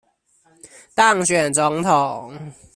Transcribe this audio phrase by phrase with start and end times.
[0.95, 2.35] 當選總統